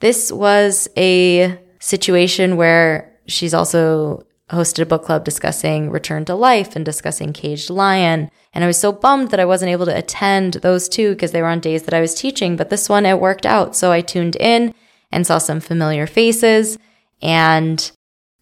This 0.00 0.30
was 0.33 0.88
a 0.97 1.59
situation 1.80 2.56
where 2.56 3.12
she's 3.26 3.54
also 3.54 4.26
hosted 4.50 4.80
a 4.83 4.87
book 4.87 5.04
club 5.04 5.25
discussing 5.25 5.90
Return 5.90 6.25
to 6.26 6.35
Life 6.35 6.76
and 6.76 6.85
discussing 6.85 7.33
Caged 7.33 7.71
Lion. 7.71 8.30
And 8.52 8.62
I 8.62 8.66
was 8.66 8.78
so 8.78 8.92
bummed 8.92 9.30
that 9.30 9.40
I 9.40 9.44
wasn't 9.44 9.73
able 9.73 9.87
to 9.87 9.97
attend 9.97 10.54
those 10.54 10.88
two 10.88 11.12
because 11.12 11.33
they 11.33 11.40
were 11.40 11.49
on 11.49 11.61
days 11.61 11.85
that 11.85 11.94
I 11.94 12.00
was 12.00 12.14
teaching. 12.14 12.56
But 12.56 12.71
this 12.71 12.88
one, 12.88 13.06
it 13.06 13.21
worked 13.21 13.47
out. 13.47 13.75
So 13.75 13.90
I 13.90 14.00
tuned 14.00 14.37
in 14.37 14.75
and 15.14 15.26
saw 15.26 15.38
some 15.38 15.61
familiar 15.61 16.06
faces 16.06 16.76
and 17.23 17.92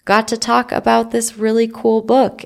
got 0.05 0.27
to 0.29 0.37
talk 0.37 0.73
about 0.73 1.11
this 1.11 1.37
really 1.37 1.69
cool 1.69 2.03
book. 2.03 2.45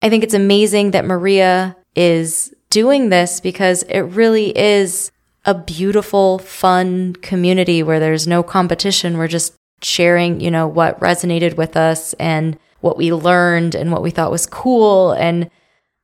I 0.00 0.08
think 0.08 0.24
it's 0.24 0.34
amazing 0.34 0.92
that 0.92 1.04
Maria 1.04 1.76
is 1.94 2.54
doing 2.70 3.10
this 3.10 3.40
because 3.40 3.82
it 3.84 4.00
really 4.00 4.56
is 4.56 5.10
a 5.44 5.54
beautiful, 5.54 6.38
fun 6.38 7.14
community 7.16 7.82
where 7.82 8.00
there's 8.00 8.26
no 8.26 8.42
competition. 8.42 9.18
We're 9.18 9.28
just 9.28 9.54
sharing, 9.82 10.40
you 10.40 10.50
know, 10.50 10.66
what 10.66 10.98
resonated 11.00 11.56
with 11.56 11.76
us 11.76 12.14
and 12.14 12.58
what 12.80 12.96
we 12.96 13.12
learned 13.12 13.74
and 13.74 13.90
what 13.92 14.02
we 14.02 14.10
thought 14.10 14.30
was 14.30 14.46
cool. 14.46 15.12
And 15.12 15.50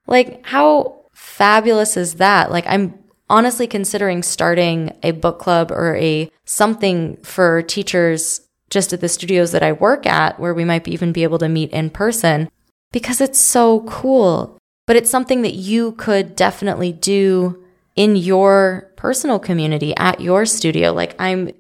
like, 0.07 0.45
how 0.45 1.05
fabulous 1.13 1.97
is 1.97 2.15
that? 2.15 2.51
Like, 2.51 2.67
I'm 2.67 3.00
honestly 3.31 3.67
considering 3.67 4.23
starting 4.23 4.95
a 5.03 5.13
book 5.13 5.39
club 5.39 5.71
or 5.71 5.97
a 5.97 6.31
something 6.45 7.17
for 7.23 7.63
teachers 7.63 8.43
just 8.69 8.93
at 8.93 9.01
the 9.01 9.09
studios 9.09 9.53
that 9.53 9.63
I 9.63 9.73
work 9.73 10.05
at 10.05 10.39
where 10.39 10.53
we 10.53 10.65
might 10.65 10.87
even 10.87 11.13
be 11.13 11.23
able 11.23 11.39
to 11.39 11.49
meet 11.49 11.71
in 11.71 11.91
person 11.91 12.51
because 12.93 13.21
it's 13.21 13.39
so 13.39 13.81
cool. 13.83 14.59
But 14.87 14.97
it's 14.97 15.11
something 15.11 15.43
that 15.43 15.55
you 15.55 15.93
could 15.93 16.35
definitely 16.35 16.93
do 16.93 17.65
in 17.95 18.17
your 18.17 18.93
personal 18.97 19.39
community 19.39 19.97
at 19.97 20.21
your 20.21 20.45
studio. 20.45 20.93
Like 20.93 21.15
I'm 21.19 21.53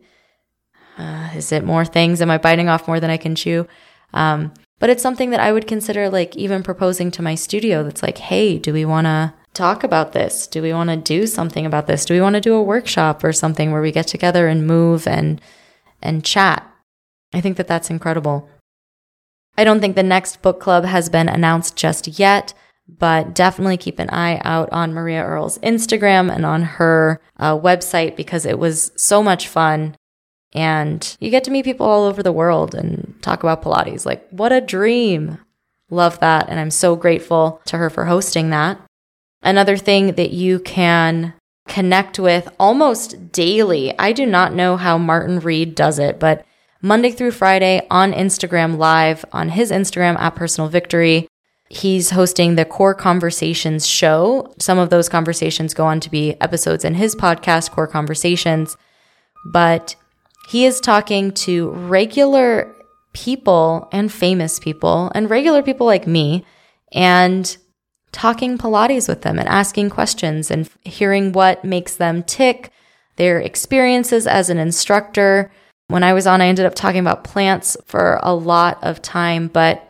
uh, 0.99 1.31
is 1.35 1.53
it 1.53 1.65
more 1.65 1.85
things? 1.85 2.21
Am 2.21 2.31
I 2.31 2.39
biting 2.39 2.69
off 2.69 2.87
more 2.87 3.01
than 3.01 3.11
I 3.11 3.17
can 3.17 3.35
chew? 3.35 3.67
Um, 4.13 4.53
but 4.81 4.91
it's 4.91 5.03
something 5.03 5.31
that 5.31 5.41
I 5.41 5.53
would 5.53 5.67
consider 5.67 6.11
like 6.11 6.37
even 6.37 6.63
proposing 6.63 7.11
to 7.13 7.23
my 7.23 7.37
studio 7.37 7.85
that's 7.85 8.03
like, 8.03 8.19
hey, 8.19 8.59
do 8.59 8.73
we 8.73 8.85
want 8.85 9.07
to 9.07 9.33
talk 9.55 9.85
about 9.85 10.13
this? 10.13 10.47
Do 10.47 10.63
we 10.63 10.73
want 10.73 10.91
to 10.91 10.97
do 10.97 11.27
something 11.27 11.67
about 11.67 11.87
this? 11.87 12.05
Do 12.05 12.15
we 12.15 12.21
want 12.21 12.35
to 12.35 12.41
do 12.41 12.55
a 12.55 12.63
workshop 12.63 13.25
or 13.25 13.33
something 13.33 13.73
where 13.73 13.83
we 13.83 13.93
get 13.93 14.07
together 14.07 14.49
and 14.49 14.67
move 14.67 15.07
and 15.07 15.41
and 16.03 16.25
chat? 16.25 16.67
I 17.33 17.41
think 17.41 17.57
that 17.57 17.69
that's 17.69 17.91
incredible. 17.91 18.49
I 19.57 19.65
don't 19.65 19.81
think 19.81 19.97
the 19.97 20.03
next 20.03 20.43
book 20.43 20.61
club 20.61 20.85
has 20.85 21.09
been 21.09 21.29
announced 21.29 21.77
just 21.77 22.19
yet, 22.19 22.55
but 22.89 23.35
definitely 23.35 23.77
keep 23.77 23.99
an 23.99 24.11
eye 24.11 24.41
out 24.45 24.71
on 24.73 24.95
Maria 24.95 25.25
Earle's 25.25 25.59
Instagram 25.59 26.35
and 26.35 26.47
on 26.47 26.63
her 26.63 27.21
uh, 27.39 27.57
website 27.59 28.17
because 28.17 28.47
it 28.47 28.59
was 28.59 28.91
so 28.97 29.23
much 29.23 29.49
fun. 29.49 29.97
And 30.53 31.17
you 31.21 31.31
get 31.31 31.45
to 31.45 31.51
meet 31.51 31.65
people 31.65 31.87
all 31.87 32.05
over 32.05 32.23
the 32.23 32.33
world 32.33 32.75
and 32.75 33.15
talk 33.23 33.43
about 33.43 33.63
Pilates. 33.63 34.07
Like, 34.07 34.27
what 34.31 34.53
a 34.53 34.61
dream! 34.61 35.39
Love 35.91 36.19
that. 36.21 36.49
And 36.49 36.59
I'm 36.59 36.71
so 36.71 36.97
grateful 36.97 37.61
to 37.67 37.77
her 37.77 37.91
for 37.91 38.05
hosting 38.05 38.51
that. 38.51 38.81
Another 39.43 39.77
thing 39.77 40.15
that 40.15 40.31
you 40.31 40.59
can 40.61 41.35
connect 41.69 42.19
with 42.19 42.49
almost 42.59 43.33
daily. 43.33 43.97
I 43.99 44.13
do 44.13 44.27
not 44.27 44.55
know 44.55 44.77
how 44.77 44.99
Martin 44.99 45.41
Reed 45.41 45.75
does 45.75 45.99
it, 45.99 46.19
but 46.19 46.45
Monday 46.83 47.11
through 47.11 47.31
Friday 47.33 47.87
on 47.91 48.13
Instagram 48.13 48.77
Live 48.77 49.25
on 49.33 49.51
his 49.51 49.71
Instagram 49.71 50.19
at 50.19 50.35
Personal 50.35 50.69
Victory, 50.69 51.29
he's 51.69 52.11
hosting 52.11 52.55
the 52.55 52.65
Core 52.65 52.95
Conversations 52.95 53.87
show. 53.87 54.53
Some 54.59 54.79
of 54.79 54.91
those 54.91 55.09
conversations 55.09 55.75
go 55.75 55.87
on 55.87 56.01
to 56.01 56.11
be 56.11 56.41
episodes 56.41 56.85
in 56.85 56.95
his 56.95 57.15
podcast, 57.15 57.71
Core 57.71 57.87
Conversations. 57.87 58.77
But 59.53 59.95
he 60.49 60.65
is 60.65 60.81
talking 60.81 61.33
to 61.33 61.71
regular 61.71 62.75
people 63.13 63.89
and 63.93 64.13
famous 64.13 64.59
people 64.59 65.13
and 65.15 65.31
regular 65.31 65.63
people 65.63 65.87
like 65.87 66.07
me 66.07 66.45
and 66.93 67.57
talking 68.13 68.59
Pilates 68.59 69.09
with 69.09 69.23
them 69.23 69.39
and 69.39 69.49
asking 69.49 69.91
questions 69.91 70.51
and 70.51 70.69
hearing 70.83 71.33
what 71.33 71.65
makes 71.65 71.97
them 71.97 72.23
tick, 72.23 72.71
their 73.17 73.39
experiences 73.39 74.27
as 74.27 74.51
an 74.51 74.59
instructor. 74.59 75.51
When 75.89 76.03
I 76.03 76.13
was 76.13 76.27
on, 76.27 76.41
I 76.41 76.47
ended 76.47 76.67
up 76.67 76.75
talking 76.75 77.01
about 77.01 77.25
plants 77.25 77.77
for 77.85 78.19
a 78.23 78.35
lot 78.35 78.79
of 78.83 79.03
time, 79.03 79.49
but 79.49 79.87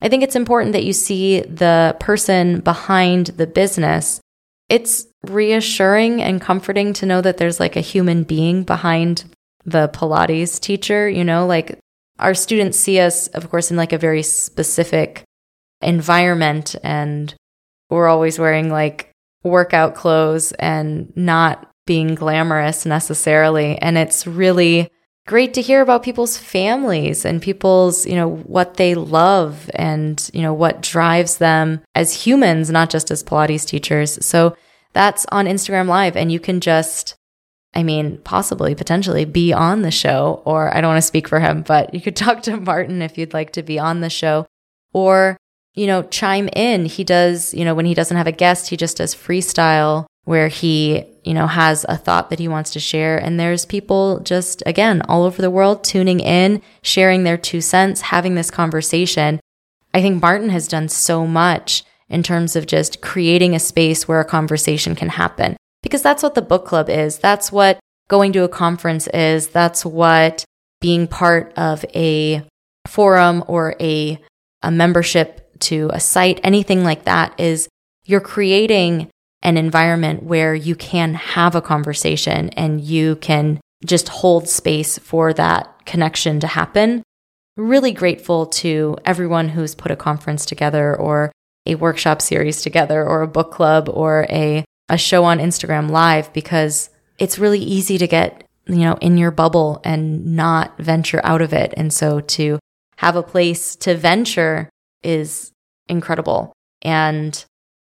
I 0.00 0.08
think 0.08 0.22
it's 0.22 0.36
important 0.36 0.72
that 0.72 0.84
you 0.84 0.92
see 0.92 1.40
the 1.40 1.96
person 1.98 2.60
behind 2.60 3.28
the 3.28 3.46
business. 3.46 4.20
It's 4.68 5.06
reassuring 5.24 6.22
and 6.22 6.40
comforting 6.40 6.92
to 6.94 7.06
know 7.06 7.20
that 7.20 7.38
there's 7.38 7.58
like 7.58 7.76
a 7.76 7.80
human 7.80 8.22
being 8.22 8.62
behind 8.62 9.24
the 9.64 9.88
Pilates 9.88 10.60
teacher, 10.60 11.08
you 11.08 11.24
know, 11.24 11.46
like 11.46 11.78
our 12.18 12.34
students 12.34 12.78
see 12.78 13.00
us, 13.00 13.28
of 13.28 13.48
course, 13.50 13.70
in 13.70 13.76
like 13.76 13.92
a 13.92 13.98
very 13.98 14.22
specific 14.22 15.22
environment 15.80 16.74
and 16.82 17.34
we're 17.90 18.08
always 18.08 18.38
wearing 18.38 18.70
like 18.70 19.10
workout 19.44 19.94
clothes 19.94 20.52
and 20.52 21.12
not 21.16 21.70
being 21.86 22.14
glamorous 22.14 22.84
necessarily. 22.84 23.78
And 23.78 23.96
it's 23.96 24.26
really 24.26 24.90
great 25.26 25.54
to 25.54 25.62
hear 25.62 25.80
about 25.82 26.02
people's 26.02 26.38
families 26.38 27.24
and 27.24 27.42
people's, 27.42 28.06
you 28.06 28.14
know, 28.14 28.28
what 28.28 28.74
they 28.74 28.94
love 28.94 29.70
and, 29.74 30.30
you 30.32 30.42
know, 30.42 30.54
what 30.54 30.82
drives 30.82 31.38
them 31.38 31.80
as 31.94 32.24
humans, 32.24 32.70
not 32.70 32.90
just 32.90 33.10
as 33.10 33.24
Pilates 33.24 33.66
teachers. 33.66 34.24
So 34.24 34.56
that's 34.92 35.26
on 35.30 35.46
Instagram 35.46 35.86
Live. 35.86 36.16
And 36.16 36.32
you 36.32 36.40
can 36.40 36.60
just 36.60 37.14
I 37.74 37.82
mean, 37.82 38.18
possibly, 38.24 38.74
potentially 38.74 39.24
be 39.24 39.52
on 39.52 39.82
the 39.82 39.90
show, 39.90 40.42
or 40.44 40.74
I 40.74 40.80
don't 40.80 40.90
want 40.90 40.98
to 40.98 41.06
speak 41.06 41.28
for 41.28 41.38
him, 41.38 41.62
but 41.62 41.92
you 41.92 42.00
could 42.00 42.16
talk 42.24 42.42
to 42.42 42.56
Martin 42.56 43.02
if 43.02 43.18
you'd 43.18 43.34
like 43.34 43.52
to 43.52 43.62
be 43.62 43.78
on 43.78 44.00
the 44.00 44.10
show, 44.10 44.46
or, 44.92 45.36
you 45.78 45.86
know, 45.86 46.02
chime 46.02 46.48
in. 46.56 46.86
He 46.86 47.04
does, 47.04 47.54
you 47.54 47.64
know, 47.64 47.72
when 47.72 47.86
he 47.86 47.94
doesn't 47.94 48.16
have 48.16 48.26
a 48.26 48.32
guest, 48.32 48.68
he 48.68 48.76
just 48.76 48.96
does 48.96 49.14
freestyle 49.14 50.06
where 50.24 50.48
he, 50.48 51.04
you 51.22 51.32
know, 51.32 51.46
has 51.46 51.86
a 51.88 51.96
thought 51.96 52.30
that 52.30 52.40
he 52.40 52.48
wants 52.48 52.72
to 52.72 52.80
share. 52.80 53.16
And 53.16 53.38
there's 53.38 53.64
people 53.64 54.18
just, 54.20 54.60
again, 54.66 55.02
all 55.02 55.22
over 55.22 55.40
the 55.40 55.52
world 55.52 55.84
tuning 55.84 56.18
in, 56.18 56.62
sharing 56.82 57.22
their 57.22 57.38
two 57.38 57.60
cents, 57.60 58.00
having 58.00 58.34
this 58.34 58.50
conversation. 58.50 59.38
I 59.94 60.02
think 60.02 60.20
Martin 60.20 60.50
has 60.50 60.66
done 60.66 60.88
so 60.88 61.26
much 61.28 61.84
in 62.08 62.24
terms 62.24 62.56
of 62.56 62.66
just 62.66 63.00
creating 63.00 63.54
a 63.54 63.60
space 63.60 64.08
where 64.08 64.20
a 64.20 64.24
conversation 64.24 64.96
can 64.96 65.10
happen 65.10 65.56
because 65.84 66.02
that's 66.02 66.24
what 66.24 66.34
the 66.34 66.42
book 66.42 66.66
club 66.66 66.90
is. 66.90 67.18
That's 67.18 67.52
what 67.52 67.78
going 68.08 68.32
to 68.32 68.42
a 68.42 68.48
conference 68.48 69.06
is. 69.08 69.48
That's 69.48 69.86
what 69.86 70.44
being 70.80 71.06
part 71.06 71.52
of 71.56 71.84
a 71.94 72.42
forum 72.86 73.44
or 73.46 73.76
a, 73.80 74.20
a 74.62 74.70
membership 74.72 75.47
to 75.60 75.90
a 75.92 76.00
site, 76.00 76.40
anything 76.42 76.84
like 76.84 77.04
that 77.04 77.38
is 77.38 77.68
you're 78.04 78.20
creating 78.20 79.08
an 79.42 79.56
environment 79.56 80.22
where 80.22 80.54
you 80.54 80.74
can 80.74 81.14
have 81.14 81.54
a 81.54 81.62
conversation 81.62 82.48
and 82.50 82.80
you 82.80 83.16
can 83.16 83.60
just 83.84 84.08
hold 84.08 84.48
space 84.48 84.98
for 84.98 85.32
that 85.32 85.84
connection 85.84 86.40
to 86.40 86.46
happen. 86.46 87.02
Really 87.56 87.92
grateful 87.92 88.46
to 88.46 88.96
everyone 89.04 89.50
who's 89.50 89.74
put 89.74 89.92
a 89.92 89.96
conference 89.96 90.44
together 90.44 90.96
or 90.96 91.32
a 91.66 91.76
workshop 91.76 92.22
series 92.22 92.62
together 92.62 93.04
or 93.04 93.22
a 93.22 93.28
book 93.28 93.52
club 93.52 93.88
or 93.88 94.26
a, 94.28 94.64
a 94.88 94.98
show 94.98 95.24
on 95.24 95.38
Instagram 95.38 95.90
live 95.90 96.32
because 96.32 96.90
it's 97.18 97.38
really 97.38 97.60
easy 97.60 97.98
to 97.98 98.06
get, 98.06 98.44
you 98.66 98.76
know, 98.76 98.96
in 99.00 99.16
your 99.16 99.30
bubble 99.30 99.80
and 99.84 100.34
not 100.34 100.76
venture 100.78 101.20
out 101.24 101.42
of 101.42 101.52
it. 101.52 101.74
And 101.76 101.92
so 101.92 102.20
to 102.20 102.58
have 102.96 103.16
a 103.16 103.22
place 103.22 103.76
to 103.76 103.94
venture 103.94 104.68
is 105.02 105.52
incredible. 105.88 106.52
And 106.82 107.44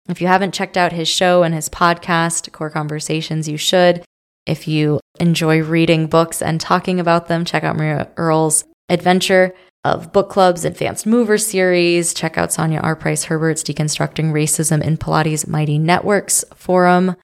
if 0.08 0.20
you 0.20 0.26
haven't 0.26 0.54
checked 0.54 0.76
out 0.76 0.92
his 0.92 1.08
show 1.08 1.42
and 1.42 1.54
his 1.54 1.68
podcast, 1.68 2.50
Core 2.52 2.70
Conversations, 2.70 3.48
you 3.48 3.56
should. 3.56 4.02
If 4.46 4.66
you 4.66 5.00
enjoy 5.20 5.62
reading 5.62 6.06
books 6.06 6.42
and 6.42 6.60
talking 6.60 6.98
about 6.98 7.28
them, 7.28 7.44
check 7.44 7.62
out 7.62 7.76
Maria 7.76 8.08
Earle's 8.16 8.64
adventure 8.88 9.54
of 9.84 10.12
book 10.12 10.28
clubs, 10.28 10.64
advanced 10.64 11.06
mover 11.06 11.38
series. 11.38 12.12
Check 12.12 12.36
out 12.36 12.50
Sonja 12.50 12.82
R. 12.82 12.96
Price 12.96 13.24
Herbert's 13.24 13.62
Deconstructing 13.62 14.32
Racism 14.32 14.82
in 14.82 14.96
Pilates 14.96 15.46
Mighty 15.46 15.78
Networks 15.78 16.44
forum. 16.54 17.16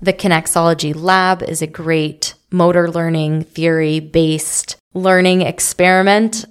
The 0.00 0.12
Kinexology 0.12 0.94
Lab 0.94 1.42
is 1.42 1.60
a 1.60 1.66
great 1.66 2.34
motor 2.52 2.88
learning 2.90 3.44
theory 3.44 3.98
based 4.00 4.76
learning 4.94 5.42
experiment. 5.42 6.44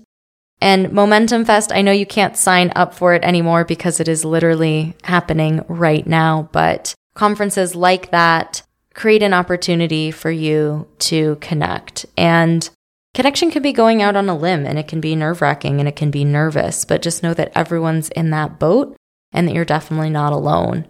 And 0.60 0.92
Momentum 0.92 1.46
Fest, 1.46 1.72
I 1.72 1.82
know 1.82 1.92
you 1.92 2.06
can't 2.06 2.36
sign 2.36 2.72
up 2.76 2.94
for 2.94 3.14
it 3.14 3.24
anymore 3.24 3.64
because 3.64 4.00
it 4.00 4.08
is 4.08 4.26
literally 4.26 4.96
happening 5.04 5.64
right 5.68 6.06
now, 6.06 6.50
but 6.52 6.96
conferences 7.16 7.76
like 7.76 8.12
that 8.12 8.64
create 8.94 9.22
an 9.22 9.34
opportunity 9.34 10.10
for 10.10 10.32
you 10.32 10.88
to 10.98 11.38
connect. 11.40 12.06
And 12.18 12.68
connection 13.14 13.52
can 13.52 13.62
be 13.62 13.72
going 13.72 14.02
out 14.02 14.16
on 14.16 14.28
a 14.28 14.36
limb 14.36 14.66
and 14.66 14.80
it 14.80 14.88
can 14.88 15.00
be 15.00 15.16
nerve 15.16 15.42
wracking 15.42 15.80
and 15.80 15.88
it 15.88 15.96
can 15.96 16.10
be 16.10 16.26
nervous, 16.26 16.84
but 16.84 17.04
just 17.04 17.22
know 17.22 17.36
that 17.36 17.52
everyone's 17.56 18.10
in 18.10 18.32
that 18.32 18.58
boat 18.58 18.96
and 19.32 19.48
that 19.48 19.54
you're 19.54 19.66
definitely 19.66 20.10
not 20.10 20.34
alone. 20.34 20.88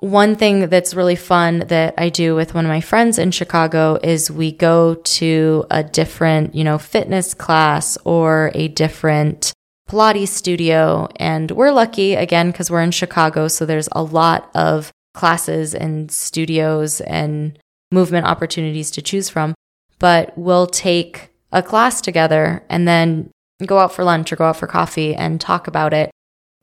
One 0.00 0.36
thing 0.36 0.68
that's 0.68 0.94
really 0.94 1.16
fun 1.16 1.64
that 1.66 1.94
I 1.98 2.08
do 2.08 2.36
with 2.36 2.54
one 2.54 2.64
of 2.64 2.68
my 2.68 2.80
friends 2.80 3.18
in 3.18 3.32
Chicago 3.32 3.98
is 4.00 4.30
we 4.30 4.52
go 4.52 4.94
to 4.94 5.66
a 5.72 5.82
different, 5.82 6.54
you 6.54 6.62
know, 6.62 6.78
fitness 6.78 7.34
class 7.34 7.98
or 8.04 8.52
a 8.54 8.68
different 8.68 9.52
Pilates 9.90 10.28
studio. 10.28 11.08
And 11.16 11.50
we're 11.50 11.72
lucky 11.72 12.14
again 12.14 12.52
because 12.52 12.70
we're 12.70 12.82
in 12.82 12.92
Chicago. 12.92 13.48
So 13.48 13.66
there's 13.66 13.88
a 13.90 14.02
lot 14.02 14.50
of 14.54 14.92
classes 15.14 15.74
and 15.74 16.12
studios 16.12 17.00
and 17.00 17.58
movement 17.90 18.26
opportunities 18.26 18.92
to 18.92 19.02
choose 19.02 19.28
from. 19.28 19.52
But 19.98 20.36
we'll 20.38 20.68
take 20.68 21.30
a 21.50 21.60
class 21.60 22.00
together 22.00 22.64
and 22.68 22.86
then 22.86 23.32
go 23.66 23.80
out 23.80 23.92
for 23.92 24.04
lunch 24.04 24.32
or 24.32 24.36
go 24.36 24.44
out 24.44 24.58
for 24.58 24.68
coffee 24.68 25.12
and 25.12 25.40
talk 25.40 25.66
about 25.66 25.92
it 25.92 26.12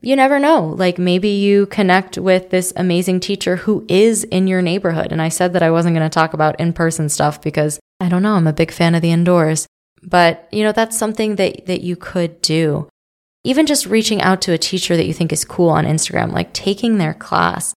you 0.06 0.16
never 0.16 0.38
know. 0.38 0.68
Like 0.68 1.00
maybe 1.00 1.30
you 1.30 1.66
connect 1.66 2.20
with 2.20 2.52
this 2.52 2.72
amazing 2.76 3.20
teacher 3.22 3.56
who 3.56 3.84
is 3.90 4.24
in 4.26 4.46
your 4.46 4.62
neighborhood. 4.62 5.12
And 5.12 5.20
I 5.20 5.30
said 5.30 5.54
that 5.54 5.64
I 5.64 5.72
wasn't 5.72 5.96
going 5.96 6.08
to 6.08 6.14
talk 6.14 6.34
about 6.34 6.60
in 6.60 6.74
person 6.74 7.10
stuff 7.10 7.42
because 7.42 7.80
I 8.00 8.08
don't 8.08 8.22
know, 8.22 8.36
I'm 8.36 8.46
a 8.46 8.54
big 8.54 8.72
fan 8.72 8.94
of 8.94 9.02
the 9.02 9.12
indoors. 9.12 9.66
But, 10.04 10.48
you 10.52 10.64
know, 10.64 10.72
that's 10.72 10.96
something 10.96 11.38
that, 11.38 11.66
that 11.66 11.82
you 11.82 11.96
could 11.96 12.40
do. 12.44 12.88
Even 13.44 13.66
just 13.66 13.88
reaching 13.88 14.22
out 14.22 14.42
to 14.44 14.54
a 14.54 14.60
teacher 14.60 14.96
that 14.96 15.08
you 15.08 15.14
think 15.14 15.34
is 15.34 15.44
cool 15.44 15.70
on 15.70 15.86
Instagram, 15.86 16.32
like 16.32 16.54
taking 16.54 16.98
their 16.98 17.16
class. 17.16 17.74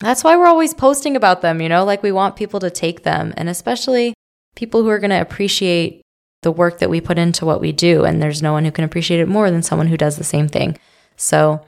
That's 0.00 0.22
why 0.22 0.36
we're 0.36 0.46
always 0.46 0.74
posting 0.74 1.16
about 1.16 1.40
them, 1.40 1.62
you 1.62 1.70
know, 1.70 1.84
like 1.84 2.02
we 2.02 2.12
want 2.12 2.36
people 2.36 2.60
to 2.60 2.70
take 2.70 3.02
them 3.02 3.32
and 3.38 3.48
especially 3.48 4.12
people 4.56 4.82
who 4.82 4.90
are 4.90 4.98
going 4.98 5.10
to 5.10 5.20
appreciate 5.20 6.02
the 6.42 6.52
work 6.52 6.78
that 6.78 6.90
we 6.90 7.00
put 7.00 7.18
into 7.18 7.46
what 7.46 7.60
we 7.62 7.72
do. 7.72 8.04
And 8.04 8.22
there's 8.22 8.42
no 8.42 8.52
one 8.52 8.66
who 8.66 8.70
can 8.72 8.84
appreciate 8.84 9.20
it 9.20 9.28
more 9.28 9.50
than 9.50 9.62
someone 9.62 9.86
who 9.86 9.96
does 9.96 10.16
the 10.18 10.24
same 10.24 10.48
thing. 10.48 10.78
So, 11.20 11.64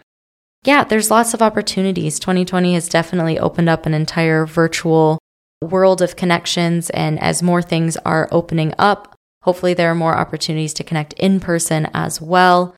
yeah, 0.64 0.84
there's 0.84 1.10
lots 1.10 1.34
of 1.34 1.42
opportunities. 1.42 2.18
2020 2.18 2.74
has 2.74 2.88
definitely 2.88 3.38
opened 3.38 3.68
up 3.68 3.84
an 3.84 3.94
entire 3.94 4.46
virtual 4.46 5.18
world 5.60 6.00
of 6.00 6.16
connections. 6.16 6.90
And 6.90 7.20
as 7.20 7.42
more 7.42 7.62
things 7.62 7.96
are 7.98 8.28
opening 8.32 8.74
up, 8.78 9.14
hopefully 9.42 9.74
there 9.74 9.90
are 9.90 9.94
more 9.94 10.16
opportunities 10.16 10.72
to 10.74 10.84
connect 10.84 11.12
in 11.14 11.40
person 11.40 11.88
as 11.92 12.20
well. 12.20 12.74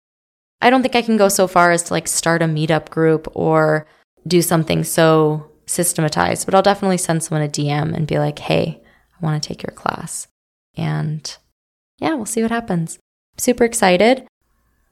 I 0.61 0.71
don't 0.71 0.83
think 0.83 0.97
I 0.97 1.03
can 1.03 1.17
go 1.17 1.29
so 1.29 1.47
far 1.47 1.71
as 1.71 1.85
to 1.85 1.93
like 1.93 2.09
start 2.09 2.43
a 2.43 2.47
meetup 2.47 2.91
group 2.91 3.29
or 3.35 3.87
do 4.27 4.41
something 4.43 4.83
so 4.83 5.51
systematized, 5.67 6.47
but 6.47 6.55
I'll 6.55 6.63
definitely 6.63 6.99
send 6.99 7.23
someone 7.23 7.47
a 7.47 7.51
DM 7.51 7.95
and 7.95 8.07
be 8.07 8.19
like, 8.19 8.39
hey, 8.39 8.83
I 9.21 9.25
want 9.25 9.43
to 9.43 9.47
take 9.47 9.63
your 9.63 9.75
class. 9.75 10.27
And 10.77 11.37
yeah, 11.99 12.15
we'll 12.15 12.27
see 12.27 12.43
what 12.43 12.51
happens. 12.51 12.99
Super 13.37 13.65
excited. 13.65 14.27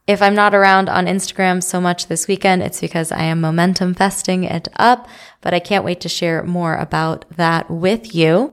If 0.06 0.20
I'm 0.20 0.34
not 0.34 0.52
around 0.52 0.88
on 0.88 1.06
Instagram 1.06 1.62
so 1.62 1.80
much 1.80 2.08
this 2.08 2.26
weekend, 2.26 2.62
it's 2.62 2.80
because 2.80 3.12
I 3.12 3.22
am 3.22 3.40
momentum 3.40 3.94
festing 3.94 4.42
it 4.42 4.66
up, 4.76 5.06
but 5.40 5.54
I 5.54 5.60
can't 5.60 5.84
wait 5.84 6.00
to 6.00 6.08
share 6.08 6.42
more 6.42 6.74
about 6.74 7.24
that 7.36 7.70
with 7.70 8.12
you. 8.12 8.52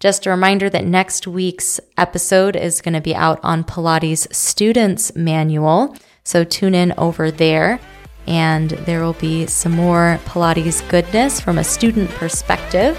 Just 0.00 0.26
a 0.26 0.30
reminder 0.30 0.68
that 0.68 0.84
next 0.84 1.28
week's 1.28 1.78
episode 1.96 2.56
is 2.56 2.80
going 2.80 2.94
to 2.94 3.00
be 3.00 3.14
out 3.14 3.38
on 3.44 3.62
Pilates 3.62 4.34
Students 4.34 5.14
Manual. 5.14 5.96
So 6.24 6.42
tune 6.42 6.74
in 6.74 6.92
over 6.98 7.30
there, 7.30 7.78
and 8.26 8.70
there 8.70 9.04
will 9.04 9.12
be 9.12 9.46
some 9.46 9.72
more 9.72 10.18
Pilates 10.24 10.88
goodness 10.88 11.40
from 11.40 11.58
a 11.58 11.64
student 11.64 12.10
perspective. 12.10 12.98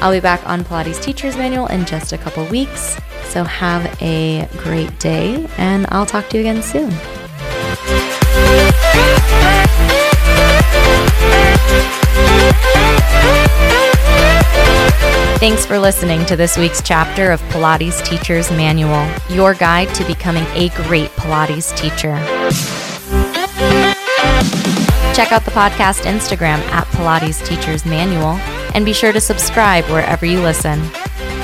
I'll 0.00 0.12
be 0.12 0.20
back 0.20 0.46
on 0.48 0.62
Pilates 0.62 1.02
Teacher's 1.02 1.36
Manual 1.36 1.66
in 1.66 1.84
just 1.84 2.12
a 2.12 2.18
couple 2.18 2.44
weeks. 2.46 2.96
So 3.24 3.42
have 3.42 4.00
a 4.00 4.48
great 4.56 4.96
day, 5.00 5.48
and 5.58 5.86
I'll 5.90 6.06
talk 6.06 6.28
to 6.30 6.36
you 6.36 6.42
again 6.42 6.62
soon. 6.62 6.90
Thanks 15.40 15.66
for 15.66 15.78
listening 15.78 16.24
to 16.26 16.36
this 16.36 16.56
week's 16.56 16.80
chapter 16.80 17.32
of 17.32 17.40
Pilates 17.42 18.04
Teacher's 18.04 18.50
Manual, 18.52 19.08
your 19.28 19.54
guide 19.54 19.92
to 19.96 20.04
becoming 20.04 20.44
a 20.54 20.68
great 20.84 21.10
Pilates 21.10 21.76
teacher. 21.76 22.16
Check 25.14 25.32
out 25.32 25.44
the 25.44 25.50
podcast 25.50 26.02
Instagram 26.02 26.58
at 26.70 26.86
Pilates 26.88 27.44
Teacher's 27.44 27.84
Manual 27.84 28.38
and 28.78 28.86
be 28.86 28.92
sure 28.92 29.10
to 29.10 29.20
subscribe 29.20 29.84
wherever 29.86 30.24
you 30.24 30.40
listen. 30.40 30.80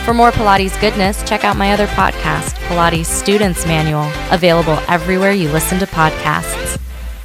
For 0.04 0.14
more 0.14 0.30
Pilates 0.30 0.80
goodness, 0.80 1.20
check 1.24 1.42
out 1.42 1.56
my 1.56 1.72
other 1.72 1.88
podcast, 1.88 2.54
Pilates 2.68 3.06
Students 3.06 3.66
Manual, 3.66 4.08
available 4.30 4.78
everywhere 4.88 5.32
you 5.32 5.48
listen 5.50 5.80
to 5.80 5.86
podcasts. 5.86 6.80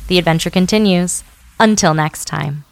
The 0.07 0.17
adventure 0.17 0.49
continues. 0.49 1.23
Until 1.59 1.93
next 1.93 2.25
time. 2.25 2.63